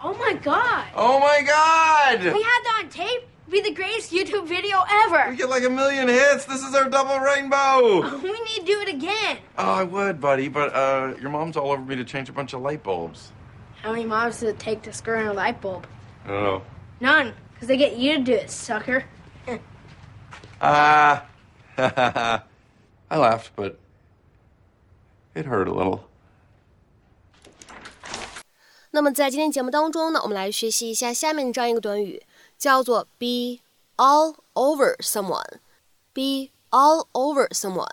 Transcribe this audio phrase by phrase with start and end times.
[0.00, 0.86] Oh my god.
[0.94, 2.20] Oh my god!
[2.20, 3.22] We had that on tape.
[3.48, 4.76] It'd be the greatest YouTube video
[5.06, 5.30] ever.
[5.30, 6.44] We get like a million hits.
[6.44, 8.18] This is our double rainbow.
[8.22, 9.38] We need to do it again.
[9.56, 12.52] Oh, I would, buddy, but uh, your mom's all over me to change a bunch
[12.52, 13.32] of light bulbs.
[13.82, 15.86] How many moms does it take to screw in a light bulb?
[16.24, 16.62] I don't know.
[17.00, 19.04] None, because they get you to do it, sucker.
[20.60, 21.24] Ah.
[21.78, 23.78] I laughed, but
[25.36, 26.08] it hurt a little.
[28.91, 32.23] 那么在今天节目当中呢，我们来学习一下下面这样一个短语，
[32.57, 33.59] 叫做 be
[33.97, 37.89] all over someone。be all over someone。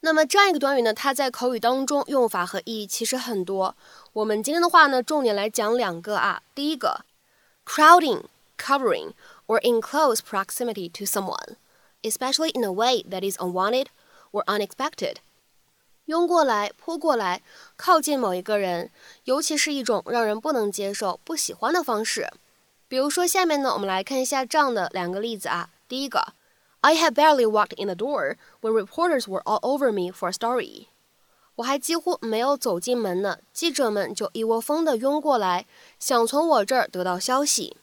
[0.00, 3.74] 那么这样一个短语呢，它在口语当中用法和意义其实很多。
[4.12, 6.42] 我们今天的话呢，重点来讲两个啊。
[6.54, 7.04] 第一个，
[7.66, 8.24] crowding,
[8.56, 9.12] covering,
[9.46, 11.56] or in close proximity to someone,
[12.02, 13.86] especially in a way that is unwanted
[14.30, 15.16] or unexpected。
[16.09, 17.43] 拥过来、扑过来、
[17.77, 18.89] 靠近某一个人，
[19.25, 22.27] 尤其是一种让人不能接受、不喜欢的方式。
[22.87, 25.69] 比如说，下面呢，我们来看一下这样的两个例子啊。
[25.87, 26.33] 第一个
[26.81, 30.87] ，I had barely walked in the door when reporters were all over me for a story。
[31.57, 35.67] 我还几乎没有走进门呢，记者们就一窝蜂地拥过来，
[35.99, 37.77] 想从我这儿得到消息。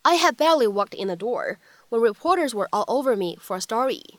[0.00, 1.56] I had barely walked in the door
[1.90, 4.14] when reporters were all over me for a story。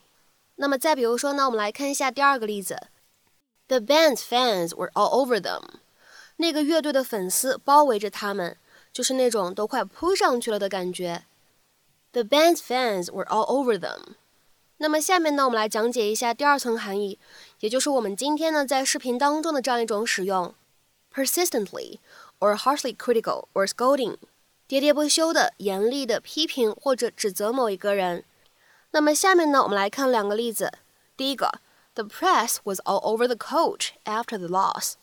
[0.58, 2.78] 那么再比如说呢，我们来看一下第二个例子。
[3.70, 5.62] The band's fans were all over them。
[6.38, 8.58] 那个乐队的粉丝包围着他们，
[8.92, 11.26] 就是那种都快扑上去了的感觉。
[12.14, 14.16] The band's fans were all over them。
[14.78, 17.20] 那么下面呢，我们来讲解一下第二层含义，
[17.60, 20.56] 也就是我们今天呢在视频当中的这样一种使用
[21.14, 22.00] ：persistently
[22.40, 24.18] or harshly critical or scolding，
[24.68, 28.24] 喋喋不休的、严厉的批评或者指责某一个人。
[28.90, 30.74] 那么下面呢，我们来看两个例子。
[31.16, 31.62] 第一个。
[31.95, 34.95] The press was all over the coach after the loss。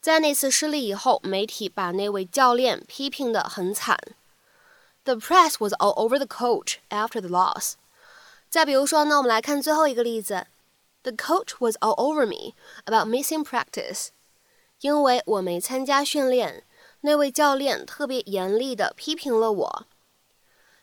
[0.00, 3.98] 在那次失利以后，媒体把那位教练批评得很惨。
[5.04, 7.74] The press was all over the coach after the loss。
[8.48, 10.46] 再比如说呢，我们来看最后一个例子。
[11.02, 12.54] The coach was all over me
[12.84, 14.08] about missing practice。
[14.80, 16.62] 因为我没参加训练，
[17.00, 19.86] 那位教练特别严厉地批评了我。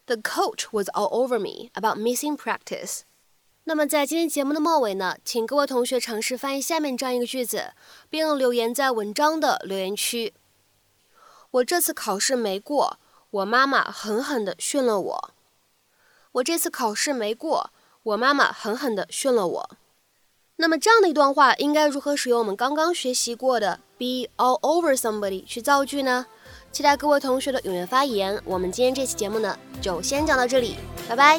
[0.07, 3.01] The coach was all over me about missing practice。
[3.68, 7.74] 那么在今天节目的末尾呢，请各位同学尝试翻译下面这样一个句子，
[8.08, 10.32] 并留言在文章的留言区。
[11.50, 12.98] 我这次考试没过，
[13.28, 15.30] 我妈妈狠狠地训了我。
[16.32, 17.70] 我这次考试没过，
[18.04, 19.70] 我妈妈狠狠地训了我。
[20.56, 26.24] 那么这样的一段话应该如何使用我们刚刚学习过的 be all over somebody 去造句呢？
[26.72, 28.40] 期待各位同学的踊跃发言。
[28.46, 30.76] 我们今天这期节目呢，就先讲到这里，
[31.06, 31.38] 拜拜。